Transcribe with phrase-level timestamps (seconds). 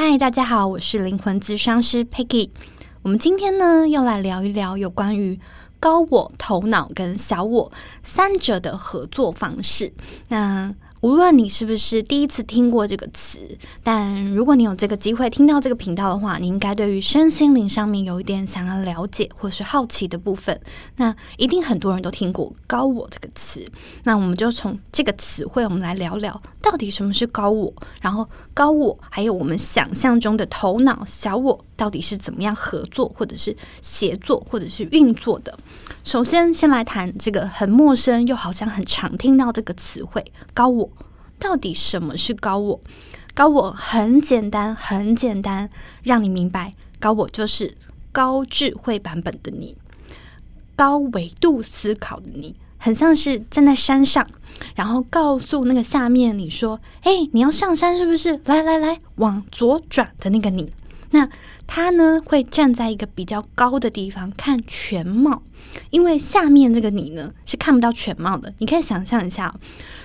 [0.00, 2.50] 嗨，大家好，我是灵魂咨商师 Peggy。
[3.02, 5.40] 我们今天呢，要来聊一聊有关于
[5.80, 7.72] 高我、头脑跟小我
[8.04, 9.92] 三者的合作方式。
[10.28, 13.38] 那无论你是不是第一次听过这个词，
[13.84, 20.60] 但如果你有这个机会听到这个频道的话，你应该对于身心灵上面有一点想要了解或是好奇的部分。
[20.96, 23.64] 那一定很多人都听过“高我”这个词。
[24.02, 27.72] 那我们就从这个词汇，我们来聊聊到底什么是高我，
[28.02, 35.56] 然后高我还有我们想象中的头脑小我到底是怎么样合作，或者是协作，或者是运作的。
[36.02, 40.90] 首先，先来谈这个很陌生又好像很常听到这个词汇“高我”。
[41.38, 42.80] 到底什么是高我？
[43.32, 45.70] 高我很简单，很简单，
[46.02, 47.76] 让你明白，高我就是
[48.10, 49.76] 高智慧版本的你，
[50.74, 54.28] 高维度思考的你，很像是站在山上，
[54.74, 58.40] 然后告诉那个下面你说：“哎，你要上山是不是？
[58.46, 60.68] 来来来，往左转的那个你。”
[61.10, 61.28] 那
[61.66, 65.42] 他呢会站在一个比较高的地方看全貌，
[65.90, 68.52] 因为下面这个你呢是看不到全貌的。
[68.58, 69.54] 你可以想象一下，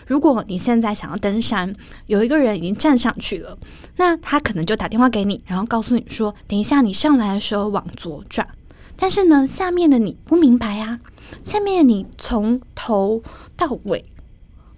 [0.08, 1.76] 如果你现在想要登山，
[2.08, 3.58] 有一个人已经站上去了，
[3.98, 8.48] 那他可能就打电话给你，然后告诉你说：“等一下你上来的时候往左转。”
[8.96, 11.00] 但是呢，下面的你不明白啊，
[11.44, 13.24] 下面你从头
[13.58, 14.06] 到尾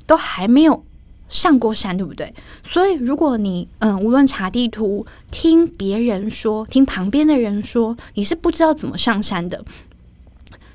[0.07, 0.84] 都还没有。
[1.28, 2.34] 上过山，对不对？
[2.64, 9.64] 所以，如果你嗯，无论查地图、听别人说、听旁边的人说，你是不知道怎么上山的。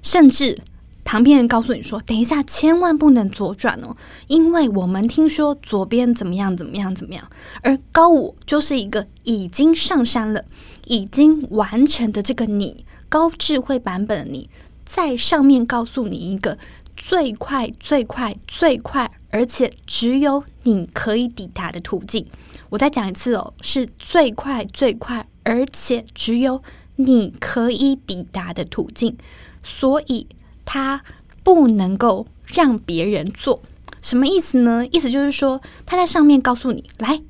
[0.03, 0.59] 甚至
[1.05, 3.97] 旁边人告诉你说：“等一下，千万不能左转哦，
[4.29, 7.29] 因为我们听说左边怎么样、怎么样、怎么样。”
[7.63, 10.45] 而高我就是一个已经上山了、
[10.87, 14.49] 已经完成的这个你，高智慧版本的你，
[14.85, 16.57] 在上面告诉你一个
[17.01, 19.11] 最快、最快、最快。
[19.33, 22.27] 而且只有你可以抵达的途径。
[22.69, 26.61] 我再讲一次哦，是最快最快，而且只有
[26.97, 29.17] 你可以抵达的途径。
[29.63, 30.27] 所以
[30.65, 31.05] 它
[31.45, 33.63] 不能够让别人做。
[34.03, 34.85] 什么意思呢？
[34.91, 37.23] 意思就是说，他在上面告诉你来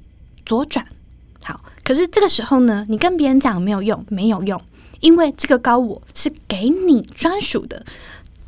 [0.46, 0.86] 左转。
[1.42, 4.58] 好，可是这个时候呢，你跟别人讲没有用，没有用，
[5.00, 7.84] 因为这个高我是给你专属的。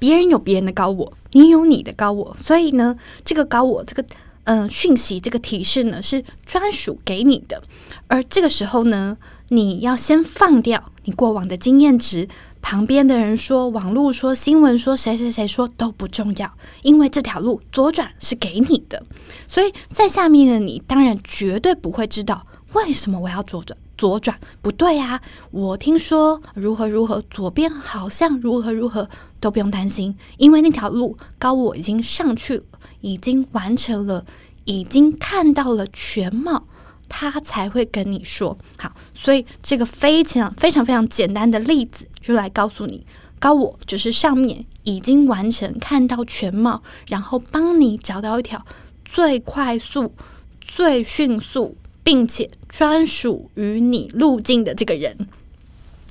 [0.03, 4.05] 别人有别人的高我，你有你的高我，所以呢，这个高我，这个
[4.43, 7.63] 嗯讯息，这个提示呢，是专属给你的。
[8.09, 9.17] 而这个时候呢，
[9.51, 12.29] 你要先放掉你过往的经验值，
[12.61, 16.53] 旁边的人说、网络说、新闻说、谁谁谁说都不重要，
[16.83, 19.05] 因为这条路左转是给你的。
[19.47, 23.79] 所以在下面的你，当然绝对不会知道为什么我要左转。
[24.03, 25.23] 左转不对啊！
[25.53, 29.09] 我听说如何如何，左边好像如何如何，
[29.39, 32.65] 都不用担心，因为那条路高我已经上去了，
[33.01, 34.27] 已经完成了，
[34.65, 36.65] 已经看到了全貌，
[37.09, 38.91] 他才会跟你说好。
[39.15, 43.07] 所以这个非常非常非常简单的例子，就来告诉你，
[43.39, 48.67] 高我就是上面已经完成看到全貌，然后帮你找到一条
[49.05, 50.13] 最快速、
[50.61, 51.77] 最迅速。
[52.05, 55.17] 并且专属于你路径的这个人，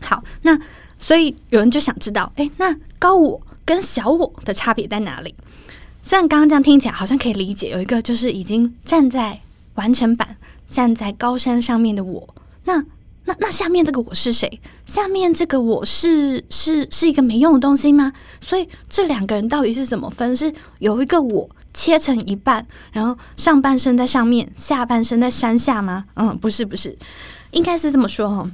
[0.02, 0.60] 好，那
[0.98, 5.36] 所以有人就想知道，哎，那高我跟小我的差别在哪里？
[6.02, 9.42] 虽然刚刚这样听起来好像可以理解，有一个就是已经站在
[9.76, 12.84] 完成版、站在高山上面的我，那
[13.26, 14.60] 那那下面这个我是谁？
[14.86, 18.14] 下面这个我是是是一个没用的东西吗？
[18.40, 20.36] 所以这两个人到底是怎么分？
[20.36, 21.50] 是有一个我？
[21.74, 26.06] 切成一半，然后上半身在上面，下半身在山下吗？
[26.16, 26.98] 嗯，不是，不是，
[27.52, 28.50] 应该是这么说哈。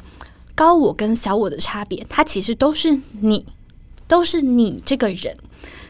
[0.56, 3.46] 高我跟小我的差别，它其实都是你，
[4.08, 5.38] 都是你这个人。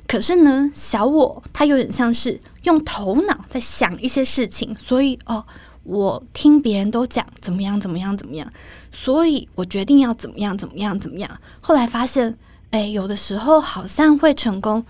[0.07, 5.45] 可是呢，小我它有点像是用头脑在想一些事情，所以哦，
[5.83, 8.51] 我听别人都讲怎么样，怎么样，怎么样，
[8.91, 11.29] 所以我决定要怎么样，怎么样，怎么样。
[11.61, 12.37] 后来发现，
[12.71, 14.85] 哎，有的时候好像会成功。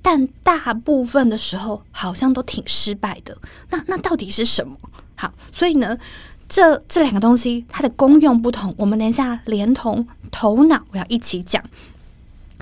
[0.00, 3.36] 但大部分的时候好像都挺失败的。
[3.70, 4.76] 那那到底是什么？
[5.16, 5.98] 好，所以呢，
[6.48, 8.74] 这这两个东西它的功用不同。
[8.78, 11.62] 我们等一下连同头脑，我要一起讲。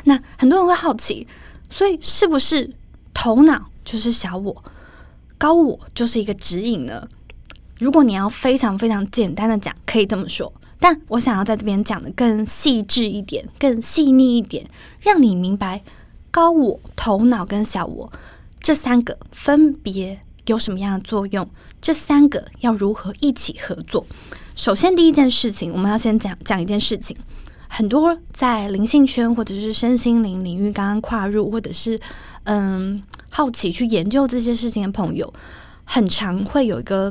[0.04, 1.26] 那很多人会好奇，
[1.68, 2.72] 所以是不是
[3.12, 4.64] 头脑就是小我，
[5.36, 7.06] 高我就是一个指引呢？
[7.78, 10.52] 如果你要非常非常简单的讲，可以这么说。
[10.78, 14.68] 但我想要在这边讲的更细致一点，更细腻一点，
[15.00, 15.82] 让你明白。
[16.36, 18.12] 高我、头脑跟小我
[18.60, 21.48] 这三个分别有什么样的作用？
[21.80, 24.06] 这三个要如何一起合作？
[24.54, 27.16] 首先，第一件事情，我们要先讲讲一件事情。
[27.68, 31.98] 很多在灵性圈或者是身心灵领域刚刚跨入，或者是
[32.44, 35.32] 嗯好奇去研究这些事情的朋友，
[35.84, 37.10] 很常会有一个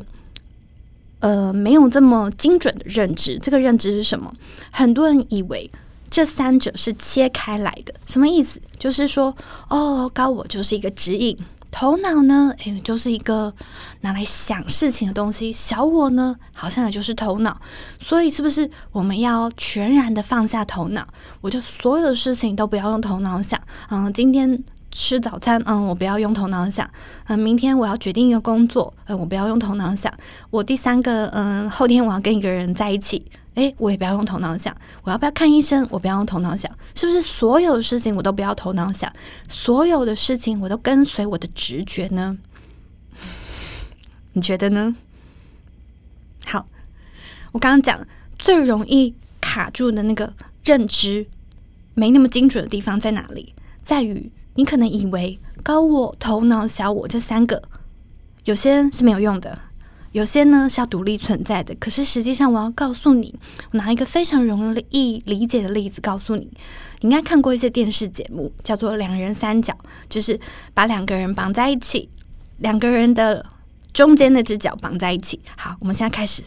[1.21, 3.39] 呃没有这么精准的认知。
[3.39, 4.31] 这个认知是什么？
[4.69, 5.71] 很多人以为
[6.15, 8.61] 这三者是切开来的，什么意思？
[8.79, 9.35] 就是说，
[9.69, 11.37] 哦，高我就是一个指引。
[11.69, 13.53] 头脑呢，诶，就是一个
[13.99, 15.51] 拿来想事情的东西。
[15.51, 17.59] 小我呢，好像也就是头脑。
[17.99, 21.05] 所以，是不是我们要全然的放下头脑？
[21.41, 23.61] 我就所有的事情都不要用头脑想。
[23.89, 24.63] 嗯，今天
[24.95, 26.89] 吃早餐，嗯，我不要用头脑想。
[27.25, 30.11] 嗯，明天我要决定一个工作，嗯，我不要用头脑想。
[30.49, 33.23] 我第三个，嗯，后天我要跟一个人在一起。
[33.55, 35.85] 诶，我也不要用头脑想，我要不要看医生？
[35.91, 39.11] 我不要用头脑想，是不是所有的事情我都不要头脑想？
[39.49, 42.37] 所有的事情我都跟随我的直觉呢？
[44.33, 44.95] 你觉得呢？
[46.45, 46.65] 好，
[47.51, 48.07] 我刚刚讲
[48.39, 50.33] 最容易卡住的那个
[50.63, 51.25] 认知
[51.93, 53.53] 没那么精准的地方在哪里？
[53.83, 57.61] 在于你可能以为高我、头脑、小我这三个，
[58.45, 59.59] 有些是没有用的。
[60.11, 63.35] 有些呢是要独立存在的，可是实际上我要告诉你，
[63.71, 66.49] 我拿一个非常容易理解的例子告诉你。
[67.01, 70.39] 你应该看过一些电视节目，叫做“两人三角”，就是
[70.73, 72.09] 把两个人绑在一起，
[72.59, 73.45] 两个人的
[73.91, 75.37] 中间那只脚绑在一起。
[75.57, 76.41] 好，我们现在开始，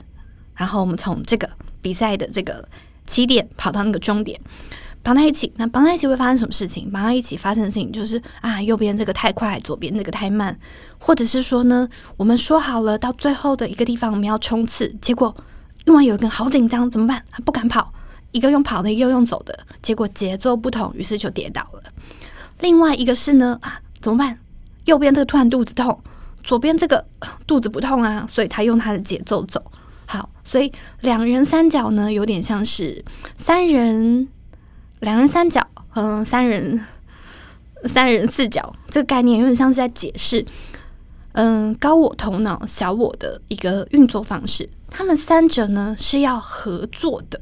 [0.55, 1.47] 然后我们从这个
[1.83, 2.67] 比赛的这个
[3.07, 4.41] 起点跑到那个终点。
[5.03, 6.91] 绑在一起，那绑在一起会发生什么事情？
[6.91, 10.59] 绑在一起发生的事情就是啊，右边这个太快，左边那个太慢，
[10.99, 15.35] 或者是说呢，我们说好了到最后的一个地方我们要冲刺，结果
[15.85, 17.25] 另外有一个人好紧张，怎么办？
[17.31, 17.91] 他不敢跑，
[18.33, 21.83] 一个用跑的，一个用走的，结果节奏不同，于是就跌倒了。
[22.61, 24.39] 另外一个是呢啊，怎么办？
[24.85, 25.99] 右边这个突然肚子痛，
[26.43, 27.06] 左边这个
[27.47, 29.62] 肚子不痛啊，所以他用他的节奏走。
[30.05, 33.03] 好，所以两人三角呢，有点像是
[33.37, 34.29] 三人。
[35.00, 36.85] 两人三角，嗯，三人
[37.85, 40.45] 三人四角，这个概念有点像是在解释，
[41.33, 44.69] 嗯，高我头脑、小我的一个运作方式。
[44.91, 47.41] 他们三者呢是要合作的，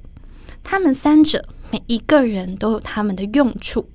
[0.63, 3.89] 他们三者每一个人都有他们的用处。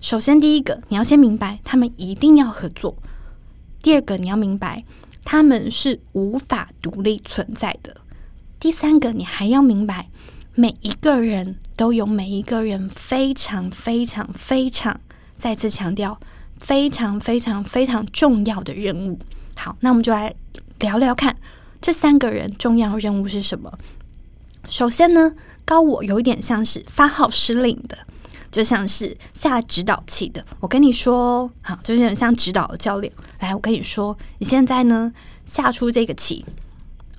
[0.00, 2.94] 首先，第一个你要先明白，他们一定要合作；
[3.82, 4.84] 第二个，你要明白
[5.24, 7.94] 他们是无法独立存在的；
[8.60, 10.08] 第三个，你还要明白。
[10.60, 15.00] 每一个人都有每一个人非常非常非常
[15.36, 16.18] 再次强调
[16.58, 19.20] 非常非常非常重要的任务。
[19.54, 20.34] 好，那我们就来
[20.80, 21.36] 聊聊看
[21.80, 23.72] 这三个人重要任务是什么。
[24.68, 25.32] 首先呢，
[25.64, 27.96] 高我有一点像是发号施令的，
[28.50, 30.44] 就像是下指导器的。
[30.58, 33.12] 我跟你说，好，就是很像指导的教练。
[33.38, 35.12] 来，我跟你说，你现在呢
[35.44, 36.44] 下出这个棋。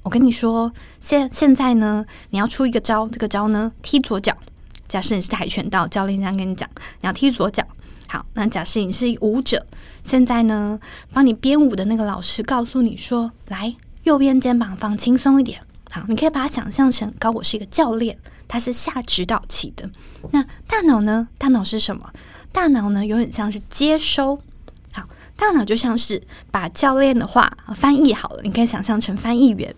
[0.04, 4.36] 我跟你说，现现在呢，你要出一个招，这个招呢，踢左脚。
[4.88, 6.68] 假设你是跆拳道教练，这样跟你讲，
[7.02, 7.64] 你要踢左脚。
[8.08, 9.66] 好，那假设你是舞者，
[10.04, 10.80] 现在呢，
[11.14, 15.62] 帮你编舞的那个老师告诉你说，来，右边肩膀放轻松一点。
[15.92, 18.18] 好，你可以把它想象成，高我是一个教练，
[18.48, 19.88] 他是下指导棋的。
[20.32, 21.28] 那大脑呢？
[21.38, 22.12] 大脑是什么？
[22.52, 24.40] 大脑呢，有点像是接收。
[24.92, 26.20] 好，大脑就像是
[26.50, 29.76] 把教练的话翻译好了，你可以想象成翻译员。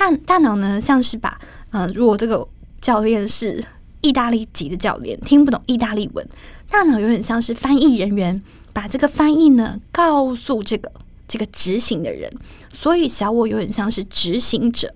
[0.00, 1.38] 大大脑呢，像是把
[1.72, 2.48] 呃，如果这个
[2.80, 3.62] 教练是
[4.00, 6.26] 意大利籍的教练，听不懂意大利文，
[6.70, 8.42] 大脑有点像是翻译人员，
[8.72, 10.90] 把这个翻译呢告诉这个
[11.28, 12.32] 这个执行的人。
[12.70, 14.90] 所以小我有点像是执行者。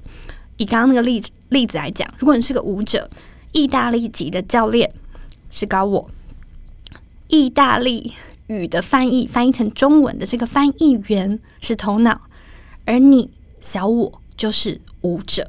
[0.57, 3.11] 以刚刚那个例子例子来讲，如果你是个舞者，
[3.53, 4.91] 意大利籍的教练
[5.51, 6.09] 是高我，
[7.29, 8.15] 意大利
[8.47, 12.23] 语的翻译翻译成中文的这个翻译员是头脑，
[12.87, 13.31] 而你
[13.61, 14.81] 小我就是。
[15.05, 15.49] 舞者，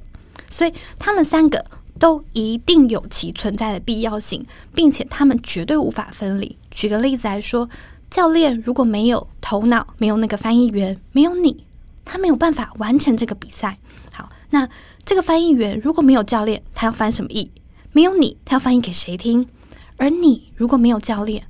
[0.49, 1.65] 所以他们三个
[1.97, 6.57] 都一定有其存在的必要性，并且他们绝对无法分离。
[6.69, 7.69] 举个例子来说，
[8.11, 11.65] 教练如果没有头脑，没有那个翻译员，没有你，
[12.03, 13.79] 他没有办法完成这个比赛。
[14.11, 14.67] 好，那
[15.05, 17.49] 这个翻译员如果没有教练，他要翻什么译？
[17.93, 19.47] 没有你，他要翻译给谁听？
[19.95, 21.47] 而你如果没有教练，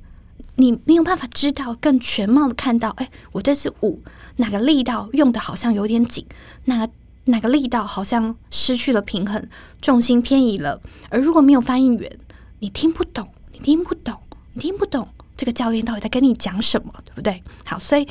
[0.54, 4.00] 你没有办法知道更全貌的看到，哎，我这是舞
[4.36, 6.24] 哪个力道用的好像有点紧，
[6.66, 6.88] 那。
[7.26, 9.48] 哪个力道好像失去了平衡，
[9.80, 10.80] 重心偏移了。
[11.08, 12.18] 而如果没有翻译员，
[12.60, 14.16] 你听不懂，你听不懂，
[14.54, 17.42] 你听不懂这个教练到底在跟你讲什么，对不对？
[17.64, 18.06] 好，所以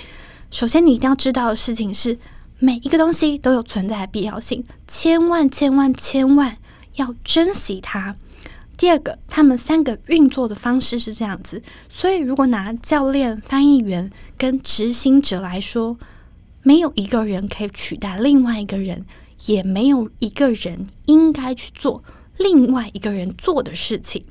[0.52, 2.20] 首先你一定要知道的事情是，
[2.60, 6.58] 每一个东西都有存在的必要性，千万千万千万
[6.96, 8.16] 要珍惜它。
[8.76, 15.98] 第二个，他们三个运作的方式是这样子，所以如果拿教练、翻译员跟执行者来说。
[16.66, 19.06] 没有一个人可以取代另外一个人，
[19.46, 22.04] 也没有一个人应该去做
[22.38, 24.26] 另外一个人做的事情。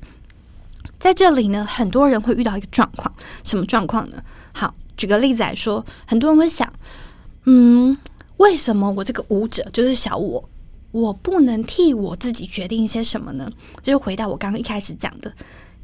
[0.99, 3.15] 在这里呢，很多人会遇到一个状况，
[3.45, 4.21] 什么状况呢？
[4.53, 6.73] 好，举个例子来说，很多人会想，
[7.45, 7.97] 嗯，
[8.35, 10.49] 为什么我这个舞者就是小我，
[10.91, 13.49] 我不能替我自己决定一些什么呢？
[13.81, 15.33] 就是回到我刚刚一开始讲的，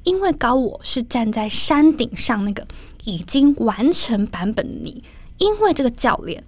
[0.03, 2.67] 因为高我是站在山顶上那个
[3.05, 5.01] 已经完成版本的你，
[5.41, 6.41] 因为这个教练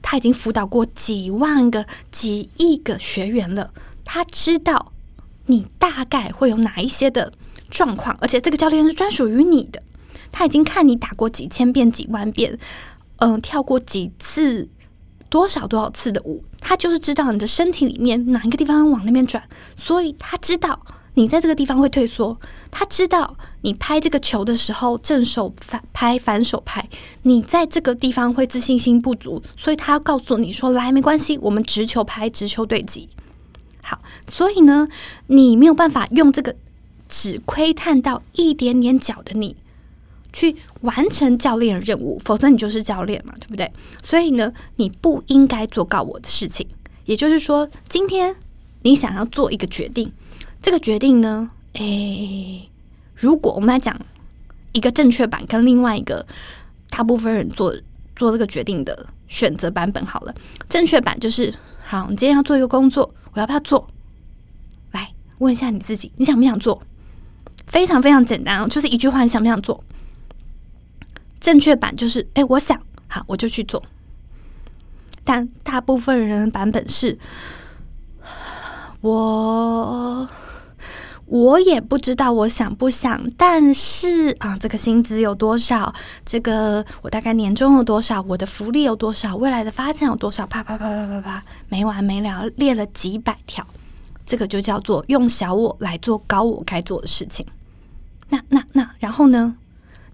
[0.00, 3.70] 他已经辅导过几万个、几亿个学员了，
[4.04, 4.92] 他知道
[5.46, 7.32] 你大概会有哪一些的
[7.68, 9.82] 状况，而且这个教练是专属于你的，
[10.32, 12.58] 他已经看你打过几千遍、几万遍，
[13.16, 14.68] 嗯，跳过几次。
[15.28, 19.42] 多少多少次的舞，他就是知道你的身体里面哪一个地方往那边转，
[19.76, 20.80] 所以他知道
[21.14, 22.38] 你在这个地方会退缩，
[22.70, 26.85] 他知道你拍这个球的时候正手反拍反手拍，
[27.26, 33.08] 你在这个地方会自信心不足，所以他要告诉你说：“来，没关系，我们直球拍，直球对击。”
[33.82, 34.86] 好，所以呢，
[35.26, 36.54] 你没有办法用这个
[37.08, 39.56] 只窥探到一点点角的你。
[40.32, 43.72] 去完成教练的任务，否则你就是教练嘛，对不对？
[44.02, 46.64] 所以呢，你不应该做告我的事情。
[47.06, 48.36] 也就是说，今天
[48.82, 50.12] 你想要做一个决定，
[50.62, 52.68] 这个决定呢，诶，
[53.16, 53.98] 如果我们来讲
[54.72, 56.26] 一个正确版跟另外一个
[56.88, 57.74] 大部分人做
[58.14, 60.34] 做这个决定的选择版本好了，
[60.68, 61.52] 正确版就是
[61.84, 63.88] 好，你今天要做一个工作，我要不要做？
[64.92, 66.82] 来问一下你自己，你想不想做？
[67.66, 69.82] 非常非常简单哦，就是一句话，你想不想做？
[71.40, 73.82] 正确版就是，哎，我想好，我就去做。
[75.24, 77.18] 但大部分人版本是，
[79.00, 80.28] 我
[81.26, 85.92] 我也不知道我想不想，但是啊，这个薪资有多少？
[86.24, 88.22] 这个我大概年终有多少？
[88.28, 89.34] 我的福利有多少？
[89.36, 90.46] 未来的发展有多少？
[90.46, 93.66] 啪啪啪啪啪啪，没完没了，列了几百条。
[94.24, 97.44] 这个就叫做用小我来做高我该做的事情。
[98.28, 99.56] 那那那，然后呢？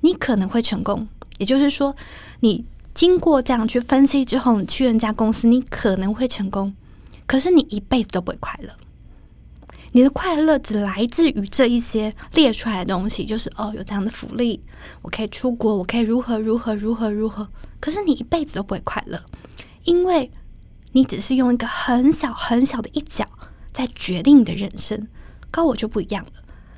[0.01, 1.07] 你可能会成功。
[1.39, 1.95] 也就是说，
[2.41, 2.65] 你
[2.95, 6.75] 经过这样去分析之后，你去人家公司，你可能会成功，
[7.27, 8.71] 可是你一辈子都不会快乐。
[9.93, 14.63] 你的快乐只来自于这一些列出来的东西，就是哦，有这样的福利，
[15.03, 17.49] 我可以出国，我可以如何如何如何如何。
[17.79, 19.23] 可是你一辈子都不会快乐，
[19.85, 20.31] 因为
[20.93, 23.25] 你只是用一个很小很小的一角
[23.73, 25.09] 在决定你的人生。
[25.51, 26.33] 高我就不一样了，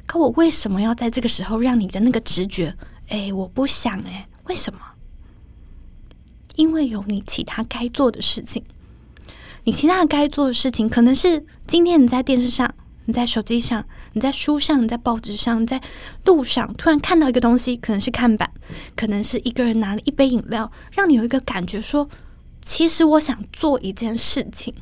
[0.05, 2.77] 高我为什么要在这个时候让你的那个直觉？
[3.09, 4.29] 哎，我不想哎。
[4.47, 4.81] 为什么？
[6.57, 8.65] 因为有你其他该做的事情，
[9.65, 12.75] 你其他该做的事情，可能是今天你在电视上，
[13.07, 15.81] 你在手机上，你在书上，你在报纸上，在
[16.25, 18.51] 路上突然看到一个东西，可能是看板，
[18.97, 22.09] 可能是一个人拿了一杯饮料，让你有一个感觉，说，
[22.63, 24.75] 其实我想做一件事情。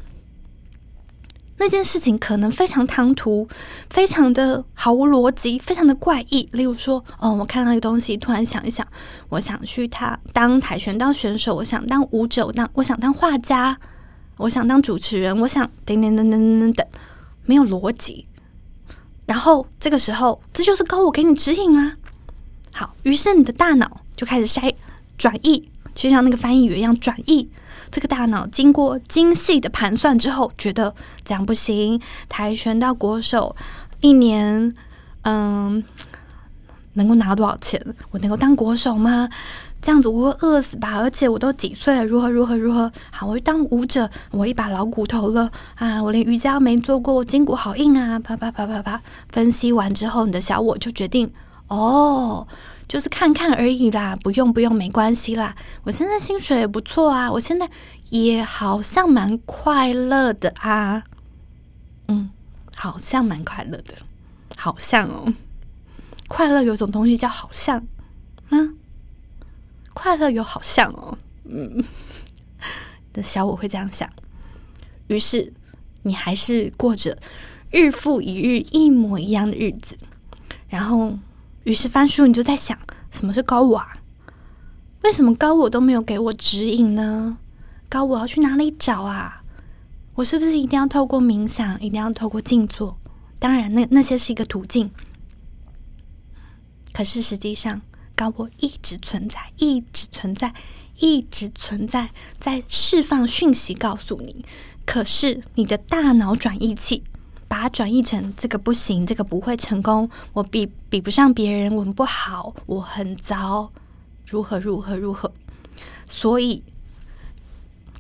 [1.59, 3.47] 那件事情可能非常唐突，
[3.89, 6.49] 非常的毫无逻辑，非常的怪异。
[6.51, 8.85] 例如说，哦，我看到一个东西，突然想一想，
[9.29, 13.79] 我想去他当跆拳道选手，我想当舞者，当我想当画家，
[14.39, 16.87] 我想当主持人，我想等等等等等等，
[17.45, 18.27] 没有逻辑。
[19.27, 21.97] 然后这个时候，这就是高我给你指引啊。
[22.73, 24.75] 好，于是你的大脑就开始筛
[25.17, 27.51] 转译，就像那个翻译员一样转译。
[27.91, 30.95] 这个大脑经过精细的盘算之后，觉得
[31.25, 32.01] 这样不行。
[32.29, 33.55] 跆拳道国手
[34.01, 34.75] 一年，
[35.23, 35.85] 嗯，
[36.95, 37.79] 能够拿多少钱？
[38.11, 39.29] 我能够当国手吗？
[39.83, 40.97] 这样子我会饿死吧？
[40.97, 42.05] 而且我都几岁了？
[42.07, 42.91] 如何如何如何？
[43.11, 46.01] 好，我就当舞者，我一把老骨头了啊！
[46.01, 48.19] 我连瑜伽没做过，筋骨好硬啊！
[48.21, 51.31] 啪啪啪啪啪，分析完之后，你的小我就决定
[51.67, 52.47] 哦。
[52.89, 55.57] 就是看看而已啦，不用不用，没关系啦。
[55.85, 57.69] 我现在薪水也不错啊，我现在
[58.11, 61.03] 也好像蛮快乐的啊。
[62.09, 62.31] 嗯，
[62.77, 63.95] 好像蛮快乐的，
[64.57, 65.33] 好像哦。
[66.29, 67.83] 快乐有种东西叫好像，
[68.51, 68.77] 嗯，
[70.03, 71.85] 快乐有好像哦，嗯。
[73.13, 74.11] 的小我会这样想，
[75.07, 75.53] 于是
[76.03, 77.17] 你还是过着
[77.71, 79.97] 日复一日一模一样的日子，
[80.69, 81.17] 然后。
[81.65, 82.77] 于是翻书，你就在想，
[83.13, 83.97] 什么是高我啊？
[85.03, 87.39] 为什么高我都没有给我指引呢？
[87.89, 89.45] 高我要去哪里找啊？
[90.15, 92.99] 我是不是一定要透过冥想，一定要透过静坐？
[93.39, 94.91] 当然，那那些是一个途径。
[96.93, 97.81] 可是实际上，
[98.23, 100.55] 高我一直存在，一直存在，
[100.99, 104.45] 一直存在，在释放讯息告诉你。
[104.85, 107.03] 可是你的大脑转译器。
[107.49, 113.71] 把它转译成这个不行，这个不会成功，我比比不上别人，我们不好，我很糟，
[114.27, 115.31] 如何如何如何？
[116.07, 116.65] 所以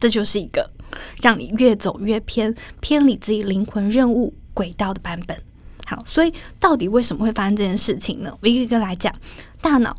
[0.00, 0.70] 这就是一个
[1.20, 5.38] 让你越走越偏，偏离自己灵魂任务轨道的版本。
[5.84, 8.34] 好，所以到底为什么会发生这件事情呢？
[8.40, 9.14] 我一个一个来讲，
[9.60, 9.94] 大脑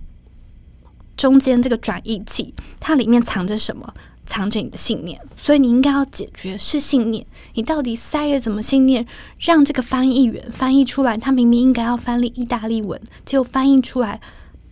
[1.16, 3.94] 中间这个转译器，它里面藏着什么？
[4.26, 7.26] 藏着你的信念，所以你应该要解决是信念。
[7.56, 9.06] 你到底塞了什么信念，
[9.38, 11.18] 让这个翻译员翻译出来？
[11.18, 14.22] 他明明应该要翻译意大利文，结果翻译出来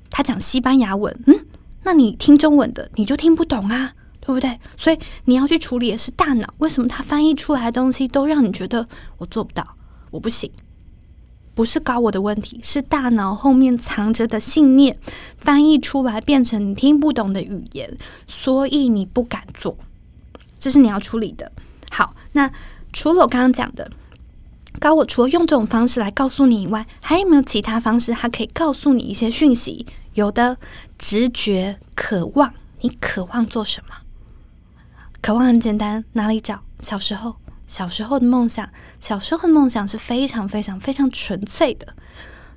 [0.10, 1.14] 他讲西班牙文。
[1.28, 1.46] 嗯，
[1.84, 4.58] 那你听中文的你就听不懂啊，对不对？
[4.78, 9.76] 所以你要去处理的是大脑，为什么他翻译出来的东西都让你觉得我做不到，
[10.12, 10.50] 我不行？
[11.54, 14.98] 不是高我的问题，是大脑后面藏着的信念
[15.38, 19.78] 翻译出来变成你听不懂的语言，所以你不敢做。
[20.58, 21.52] 这是你要处理的。
[21.90, 22.50] 好，那
[22.94, 23.92] 除了我刚刚讲的
[24.80, 28.14] 高我，除了用这种方式来告诉你以外，还有没有其他方式？
[28.14, 29.86] 它可以告诉你一些讯息？
[30.14, 30.58] 有的，
[30.98, 32.54] 直觉、渴望。
[32.82, 33.96] 你渴望做什么？
[35.22, 36.62] 渴望很简单，哪里找？
[36.80, 37.41] 小时候。
[37.72, 41.96] 小时候的梦想，小时候的梦想是非常非常非常纯粹的，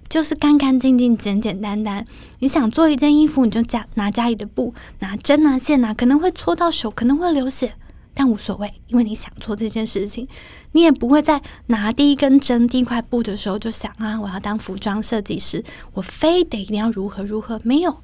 [0.09, 2.04] 就是干干净净、简简单单。
[2.40, 7.75] 你想做一件衣服，你就家拿家里的布，拿针拿线拿，可能会搓到手，可能会流血，
[8.12, 10.26] 但无所谓，因为你想做这件事情，
[10.73, 17.99] 你也不会在拿第一根针、第一块布的时候就想啊，我要当服装设计师，我非得一定要如何如何，没有，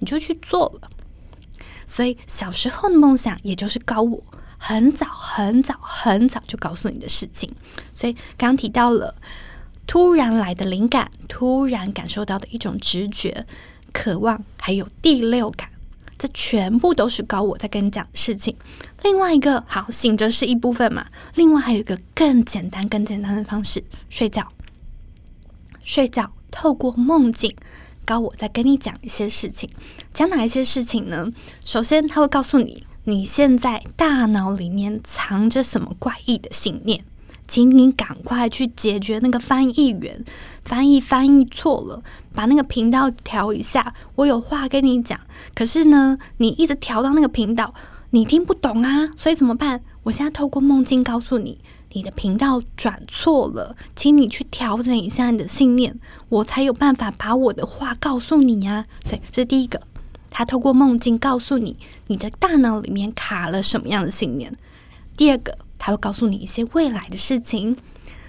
[0.00, 0.88] 你就去做了。
[1.86, 4.20] 所以小时候的梦想，也就是高我。
[4.62, 7.50] 很早很早很早就告诉你的事情，
[7.94, 9.16] 所以刚刚提到了
[9.86, 13.46] 突然来的灵感，突然感受到的一种直觉、
[13.90, 15.70] 渴望，还有第六感，
[16.18, 18.54] 这全部都是高我在跟你讲事情。
[19.02, 24.46] 另外一个，好醒着是一部分嘛，另外还有一个更简单、更简单的方式，睡觉。
[25.82, 27.56] 睡觉透过梦境，
[28.04, 29.70] 高我在跟你讲一些事情，
[30.12, 31.32] 讲哪一些事情呢？
[31.64, 32.84] 首先，他会告诉你。
[33.04, 37.00] 你现在大脑里面藏着什么怪异的信念？
[37.48, 40.24] 请你赶快去解决那个翻译员
[40.64, 42.02] 翻译翻译错了，
[42.32, 43.92] 把那个频道调一下。
[44.14, 45.18] 我有话跟你讲，
[45.54, 47.74] 可是呢，你一直调到那个频道，
[48.10, 49.80] 你听不懂啊，所以怎么办？
[50.04, 51.58] 我现在透过梦境告诉你，
[51.92, 58.86] 你的频道转错了，请你去调整一下你的信念，我才有办法把我的话告诉你呀。
[59.02, 59.82] 所以这是第一个。
[60.30, 64.56] 他透过梦境告诉你，你的大脑里面卡了什么样的信念。
[65.16, 67.76] 第二个，他会告诉你一些未来的事情。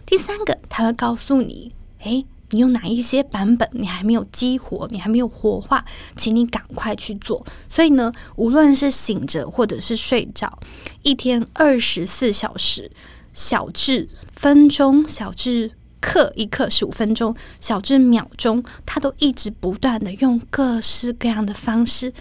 [0.06, 5.86] 第三个，他会告诉你，诶，你有哪一些版本你还没有激活，你还没有活化，
[6.18, 7.46] 请你赶快去做。
[7.70, 10.60] 所以呢，无论是醒着或者是睡着，
[11.04, 12.92] 一天二十四小时，
[13.32, 15.72] 小至分钟，小至。
[16.02, 22.12] 刻一刻十五分钟，小至秒钟，它都一直不断的用各式各样的方式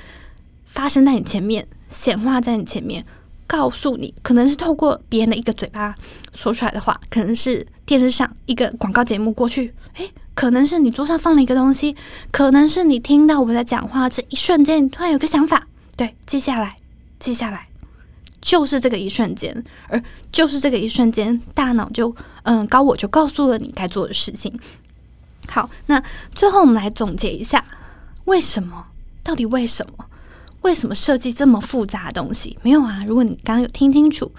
[0.66, 3.05] 发生在你前面，显化在你前面，
[3.47, 5.95] 告诉你，可能是透过别人的一个嘴巴
[6.33, 11.97] 说出来的话，可能是电视上一个广告节目过去，诶，可能是你桌上放了一个东西，
[12.31, 15.66] 可能是你听到我在讲话这一瞬间，你突然有个想法，
[15.97, 16.77] 对，记下来，
[17.19, 17.70] 记下来。
[18.40, 24.59] 就是这个一瞬间，而就是这个一瞬间，大脑就嗯高我就告诉了你该做的事情。
[25.48, 27.64] 好，那最后我们来总结一下，
[28.24, 28.87] 为什么？
[29.22, 30.07] 到底为什么？
[30.62, 32.59] 为什么设计这么复杂的东西？
[32.62, 34.31] 没有啊，如果你刚刚有听清楚，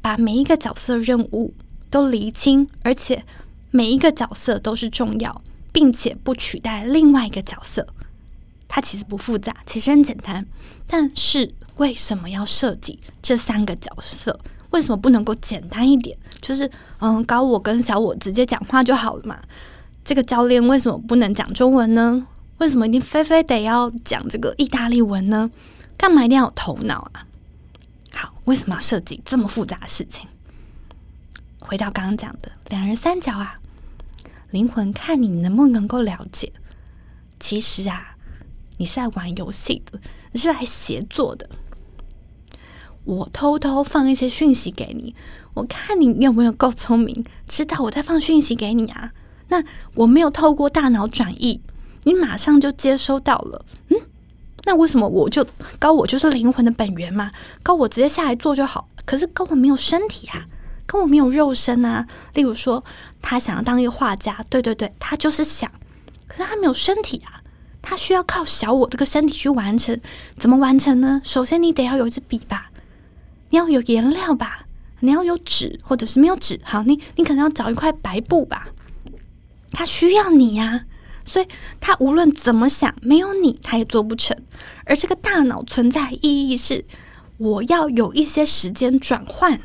[0.00, 1.54] 把每一个角色任务
[1.90, 3.24] 都厘清，而且
[3.70, 7.86] 每一个角色都是重要，并且不取代另外一个角色，
[8.68, 10.46] 它其实不复杂，其实很简单，
[10.86, 11.54] 但是。
[11.76, 14.38] 为什么要设计这三个角色？
[14.70, 16.16] 为什么不能够简单一点？
[16.40, 16.70] 就是
[17.00, 19.36] 嗯，高我跟小我直接讲话就好了嘛。
[20.04, 22.24] 这个教练为什么不能讲中文呢？
[22.58, 25.50] 为什么一定非非得要讲这个意大利文呢？
[25.96, 27.26] 干嘛一定要有头脑啊？
[28.12, 30.28] 好，为什么要设计这么复杂的事情？
[31.58, 33.58] 回到刚刚讲的两人三角啊，
[34.52, 36.52] 灵魂看你能不能够了解。
[37.40, 38.14] 其实啊，
[38.76, 39.98] 你是在玩游戏的，
[40.38, 41.48] 是来协作的。
[43.04, 45.14] 我偷偷放一些讯息给你，
[45.52, 49.12] 我看你有没有够聪明，知道我在放讯息给你啊？
[49.48, 49.62] 那
[49.94, 51.60] 我没有透过大脑转译，
[52.04, 53.64] 你马上就接收到了。
[53.88, 54.00] 嗯，
[54.64, 55.46] 那为什么我就
[55.78, 57.30] 高我就是灵魂的本源嘛？
[57.62, 58.88] 高我直接下来做就好。
[59.04, 60.46] 可是高我没有身体啊，
[60.86, 62.06] 高我没有肉身啊。
[62.32, 62.82] 例如说，
[63.20, 65.70] 他想要当一个画家，对对对，他就是想，
[66.26, 67.43] 可是他没有身体啊，
[67.84, 70.00] 他需要靠小我这个身体去完成。
[70.38, 71.20] 怎么完成呢？
[71.22, 72.70] 首先你得要有一支笔吧。
[73.50, 74.66] 你要有颜料吧，
[75.00, 78.68] 你要有纸，或者是没有纸，好，你你可能要找一块白布吧。
[79.70, 80.86] 他需要你呀，
[81.24, 81.46] 所以
[81.78, 84.36] 他无论怎么想，没有你他也做不成。
[84.86, 86.84] 而这个大脑存在意义是，
[87.36, 89.60] 我要有一些时间转换，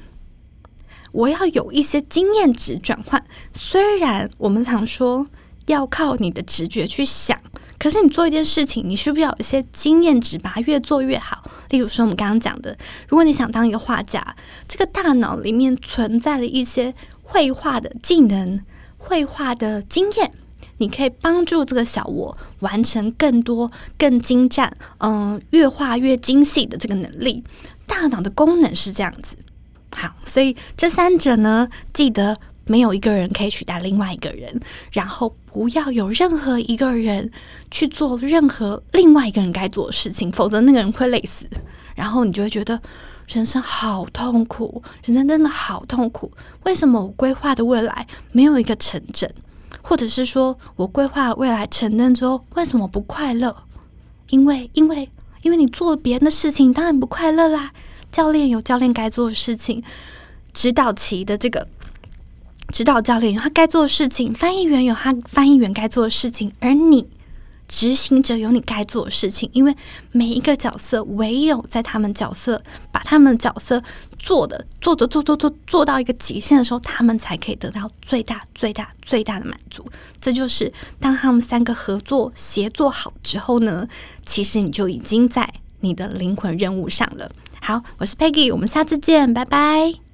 [1.11, 3.23] 我要有一些经验值转换。
[3.53, 5.27] 虽然我们常说
[5.69, 7.39] 要靠你的直觉去想。
[7.77, 11.41] 可是你做一件事情，你需不需要有一些经验值，把它越做越好？
[11.69, 12.77] 例如说，我们刚刚讲的，
[13.07, 14.35] 如果你想当一个画家，
[14.67, 18.59] 这个大脑里面存在了一些绘画的技能、
[18.97, 20.33] 绘画的经验，
[20.79, 27.45] 你可以帮助这个小我完成更多、更精湛，嗯，越画越精细的这个能力。
[27.87, 29.37] 大脑的功能是这样子。
[29.95, 32.35] 好，所以这三者呢，记得。
[32.69, 37.31] 没有一个人可以取代另外一个人，然后不要有任何一个人
[37.71, 41.49] 去做任何另外一个人该做的事情，否则那个人会累死。
[41.95, 42.79] 然后你就会觉得
[43.27, 46.31] 人生好痛苦，人生真的好痛苦。
[46.65, 49.27] 为什么我规划的未来没有一个成真？
[49.81, 53.63] 或者是说我规划未来成真之后，为什么不快乐？
[54.29, 55.09] 因为，因为，
[55.41, 57.73] 因为你做别人的事情，当然不快乐啦。
[58.11, 59.83] 教练有教练该做的事情，
[60.53, 61.67] 指导期的这个。
[62.71, 67.07] 指导教练有他该做的事情，翻译员有他翻译员该做的事情，而你
[67.67, 69.49] 执行者有你该做的事情。
[69.53, 69.75] 因为
[70.11, 73.83] 每一个角色，唯有在他们角色把他们的角色
[74.17, 79.85] 做的做的做做做做到一个极限的时候，他们才可以得到最大最大最大的满足。
[80.21, 83.87] 这就是当他们三个合作协作好之后呢，
[84.25, 87.29] 其实你就已经在你的灵魂任务上了。
[87.61, 90.08] 好，我是 Peggy，我们下次见，拜拜。